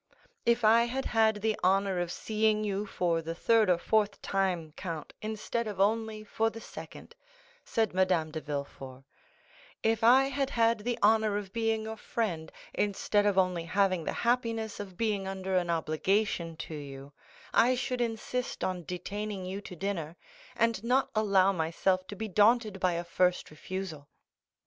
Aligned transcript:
"If 0.47 0.65
I 0.65 0.85
had 0.85 1.05
had 1.05 1.43
the 1.43 1.55
honor 1.63 1.99
of 1.99 2.11
seeing 2.11 2.63
you 2.63 2.87
for 2.87 3.21
the 3.21 3.35
third 3.35 3.69
or 3.69 3.77
fourth 3.77 4.19
time, 4.23 4.71
count, 4.75 5.13
instead 5.21 5.67
of 5.67 5.79
only 5.79 6.23
for 6.23 6.49
the 6.49 6.59
second," 6.59 7.15
said 7.63 7.93
Madame 7.93 8.31
de 8.31 8.41
Villefort; 8.41 9.03
"if 9.83 10.03
I 10.03 10.23
had 10.23 10.49
had 10.49 10.79
the 10.79 10.97
honor 11.03 11.37
of 11.37 11.53
being 11.53 11.83
your 11.83 11.97
friend, 11.97 12.51
instead 12.73 13.27
of 13.27 13.37
only 13.37 13.65
having 13.65 14.03
the 14.03 14.11
happiness 14.25 14.79
of 14.79 14.97
being 14.97 15.27
under 15.27 15.55
an 15.55 15.69
obligation 15.69 16.57
to 16.65 16.73
you, 16.73 17.13
I 17.53 17.75
should 17.75 18.01
insist 18.01 18.63
on 18.63 18.85
detaining 18.85 19.45
you 19.45 19.61
to 19.61 19.75
dinner, 19.75 20.15
and 20.55 20.83
not 20.83 21.11
allow 21.13 21.51
myself 21.51 22.07
to 22.07 22.15
be 22.15 22.27
daunted 22.27 22.79
by 22.79 22.93
a 22.93 23.03
first 23.03 23.51
refusal." 23.51 24.09